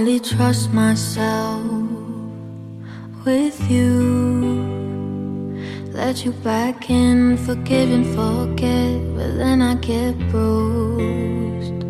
[0.00, 1.62] really trust myself
[3.26, 3.92] with you.
[5.92, 11.84] Let you back in, forgive and forget, but then I get bruised.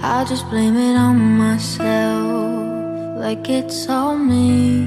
[0.00, 4.86] I just blame it on myself, like it's all me.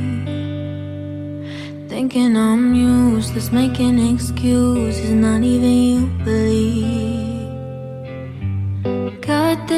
[1.89, 7.32] Thinking I'm useless, making excuses, not even you believe.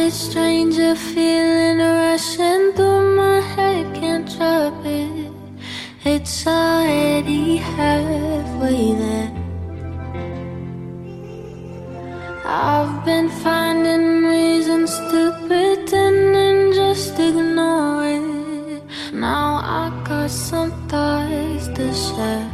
[0.06, 5.32] This stranger feeling rushing through my head, can't drop it.
[6.04, 9.32] It's already halfway there.
[12.46, 18.84] I've been finding reasons to pretend and just ignore it.
[19.12, 22.52] Now I got some thoughts to share.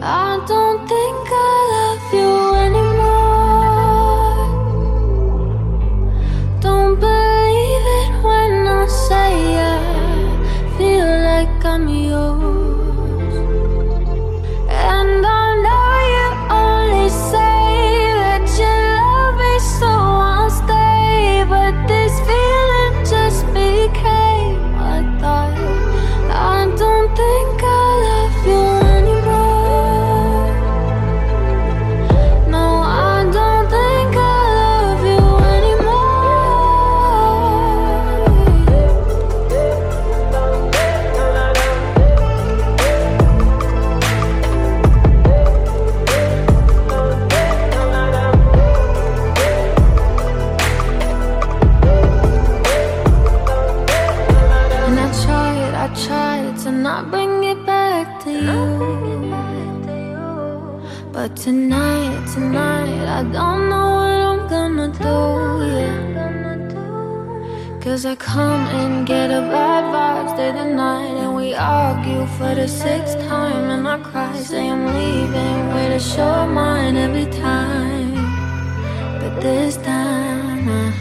[0.00, 2.39] I don't think I love you
[11.40, 12.49] like I'm yours.
[67.90, 71.16] Cause I come and get a bad vibes day to night.
[71.22, 73.68] And we argue for the sixth time.
[73.68, 78.14] And I cry, say I'm leaving with a short mind every time.
[79.18, 80.92] But this time I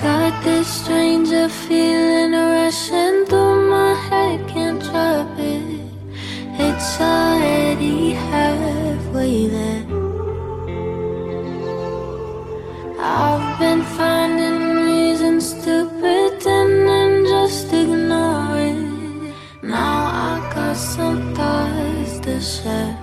[0.00, 5.82] got this stranger feeling rushing through my head, can't drop it.
[6.66, 9.84] It's already halfway there.
[12.98, 14.27] I've been finding
[20.98, 22.97] Got some thoughts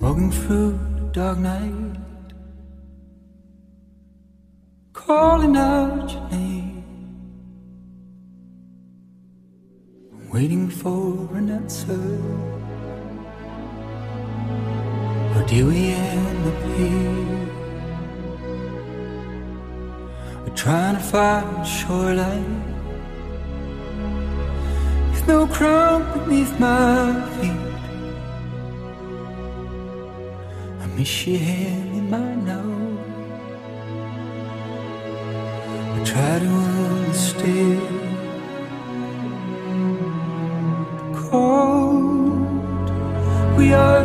[0.00, 1.96] Walking through the dark night,
[4.94, 6.84] calling out your name,
[10.32, 12.00] waiting for an answer.
[15.36, 17.48] Or do we end up here?
[20.46, 22.64] We're trying to find a shoreline
[25.10, 27.69] with no ground beneath my feet.
[31.00, 32.70] Miss your hand in mine now.
[35.96, 36.52] I try to
[36.98, 37.80] understand
[41.16, 42.90] cold.
[43.56, 44.04] We are,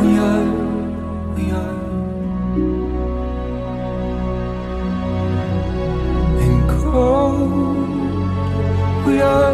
[0.00, 0.50] we are,
[1.36, 1.78] we are.
[6.44, 8.26] And cold.
[9.06, 9.47] We are,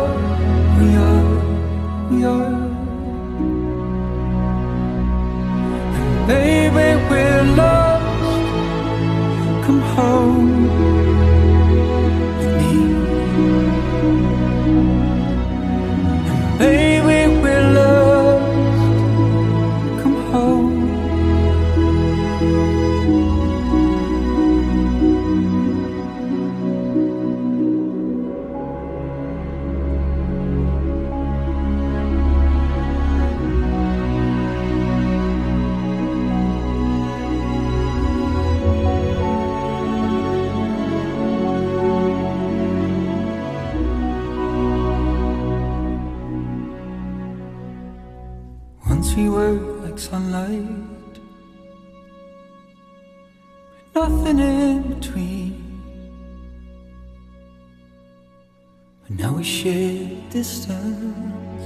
[59.06, 61.64] But now we share distance.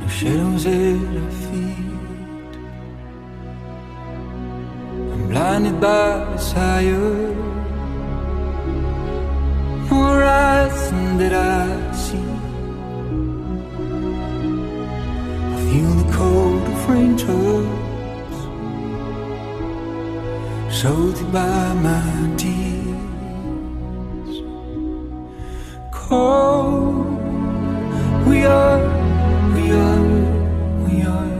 [0.00, 2.54] No shadows at our feet.
[5.12, 7.34] I'm blinded by desire.
[9.86, 12.18] No horizon that I see.
[15.54, 17.10] I feel the cold of rain.
[20.80, 22.59] Soaked by my tears.
[26.10, 27.06] home.
[28.28, 28.80] We are,
[29.54, 30.08] we are,
[30.84, 31.32] we are.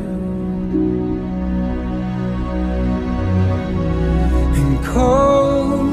[4.59, 5.91] And cold,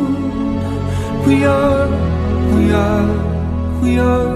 [1.27, 1.87] we are,
[2.55, 4.26] we are, we are.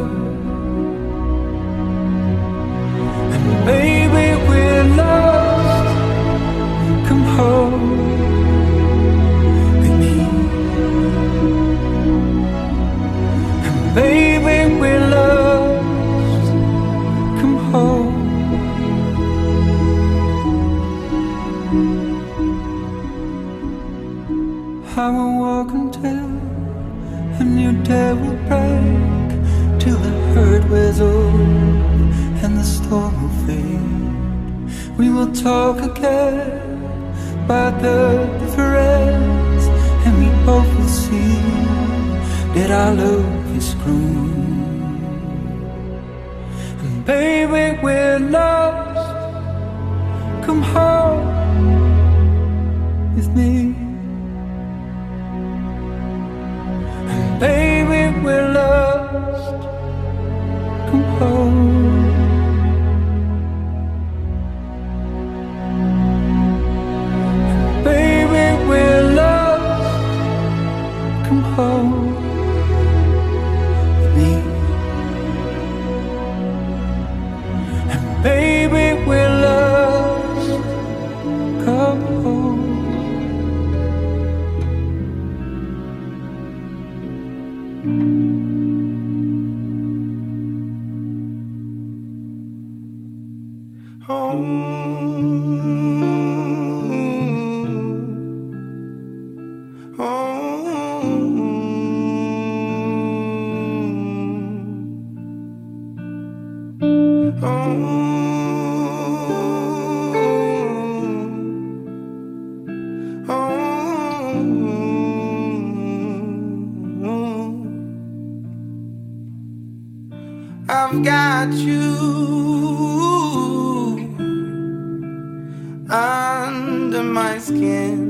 [125.92, 128.01] under my skin.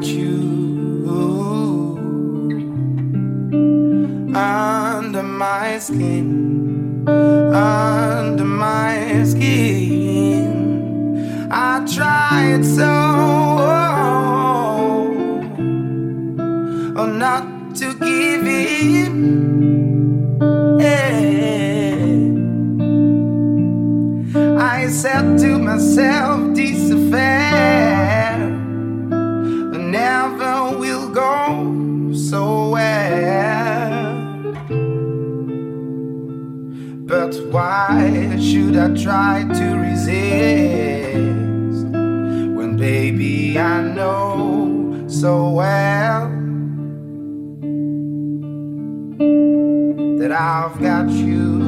[0.00, 0.62] you
[4.34, 10.48] under my skin, under my skin.
[11.50, 13.82] I tried so oh,
[16.96, 20.38] oh, not to give in.
[20.80, 21.42] Yeah.
[24.58, 26.81] I said to myself, this
[37.32, 41.16] But why should I try to resist
[41.88, 46.28] when, baby, I know so well
[50.18, 51.62] that I've got you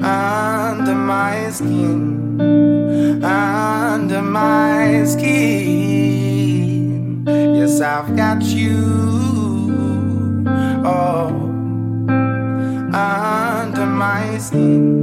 [0.00, 2.40] under my skin,
[3.22, 6.46] under my skin.
[7.26, 8.97] Yes, I've got you.
[12.94, 14.97] Under my skin.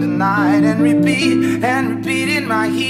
[0.00, 2.89] Comes the night and repeat and repeat in my ear.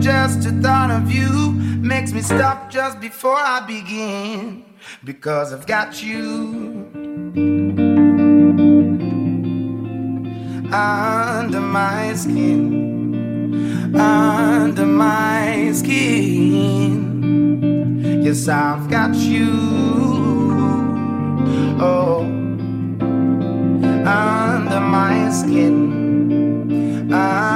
[0.00, 4.64] Just the thought of you makes me stop just before I begin.
[5.04, 6.88] Because I've got you
[10.72, 17.02] under my skin, under my skin.
[18.24, 19.50] Yes, I've got you.
[21.82, 22.22] Oh,
[24.06, 27.49] under my skin, under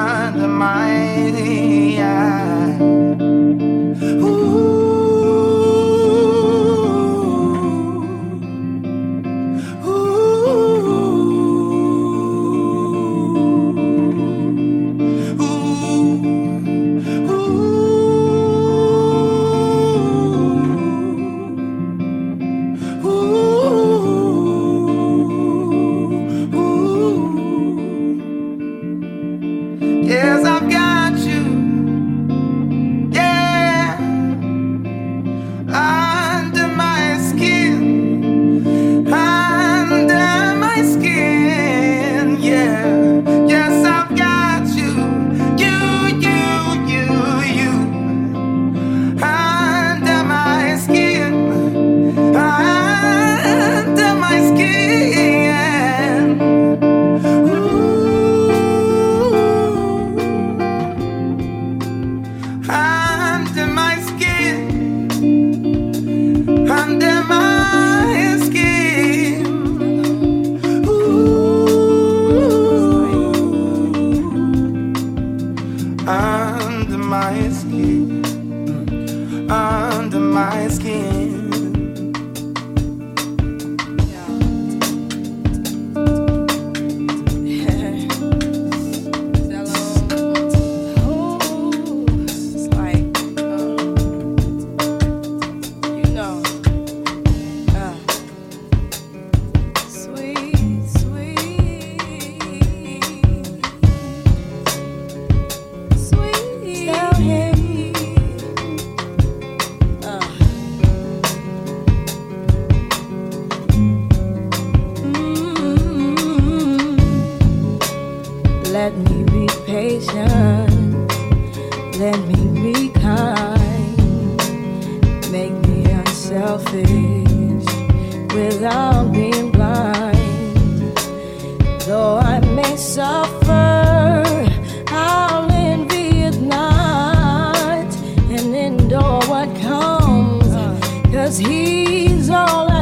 [142.29, 142.74] now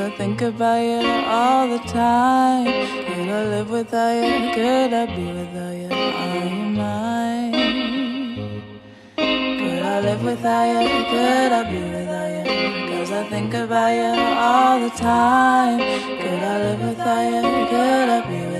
[0.00, 2.66] I think about you all the time.
[2.66, 4.54] Could I live without you?
[4.54, 5.88] Could I be without you?
[5.90, 7.52] Are you mine?
[9.16, 11.04] Could I live without you?
[11.10, 12.88] Could I be without you?
[12.90, 15.78] Cause I think about you all the time.
[15.78, 17.42] Could I live without you?
[17.66, 18.57] Could I be without you?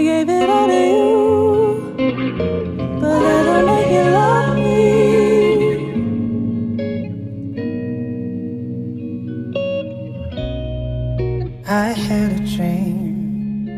[0.00, 1.92] I gave it all to you,
[3.00, 4.80] but that don't make you love me.
[11.68, 13.68] I had a dream.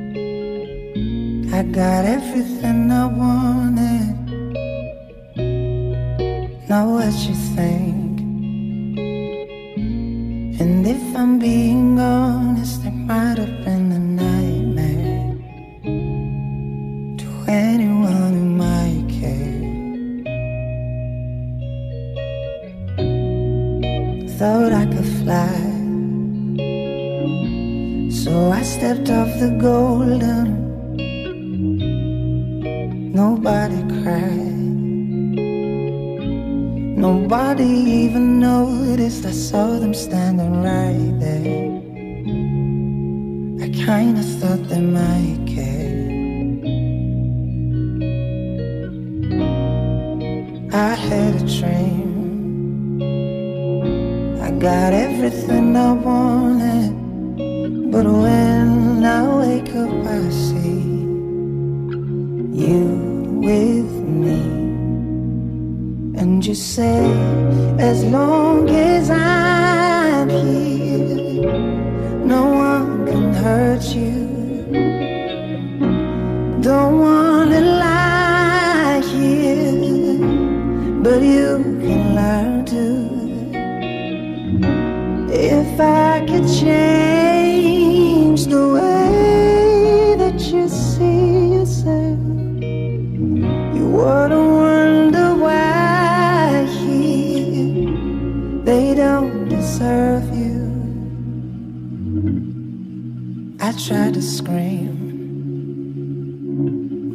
[1.52, 3.61] I got everything I wanted.
[44.12, 46.06] I kinda thought they might care.
[50.70, 53.00] I had a dream.
[54.46, 56.92] I got everything I wanted.
[57.90, 60.84] But when I wake up, I see
[62.64, 62.84] you
[63.48, 63.92] with
[64.24, 64.42] me.
[66.20, 67.02] And you say,
[67.78, 71.48] as long as I'm here,
[72.26, 72.71] no one
[73.42, 74.28] hurt you.
[76.60, 80.18] Don't wanna lie here,
[81.02, 81.48] but you
[81.82, 82.84] can learn to.
[85.34, 86.11] If I
[103.64, 104.90] I tried to scream,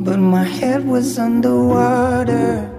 [0.06, 2.72] but my head was underwater.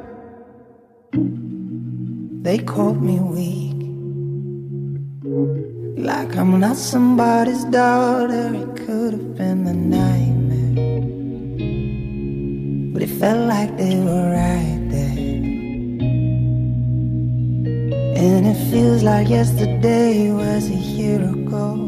[1.13, 3.77] They called me weak.
[6.03, 10.95] Like I'm not somebody's daughter, it could have been a nightmare.
[12.95, 15.19] But it felt like they were right there.
[18.17, 21.88] And it feels like yesterday was a year ago.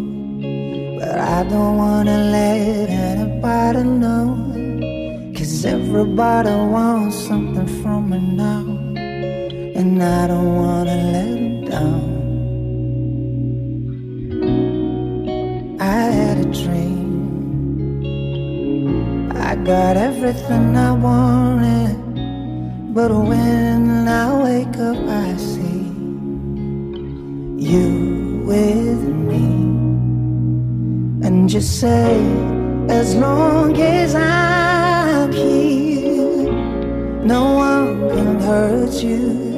[1.10, 4.26] But I don't wanna let anybody know.
[5.36, 8.64] Cause everybody wants something from me now.
[9.80, 12.02] And I don't wanna let them down.
[15.80, 17.02] I had a dream.
[19.34, 21.96] I got everything I wanted.
[22.94, 25.90] But when I wake up, I see
[27.58, 28.09] you.
[31.50, 32.14] Just you say,
[32.88, 36.44] as long as I'm here,
[37.24, 39.49] no one can hurt you.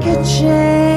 [0.00, 0.89] like a.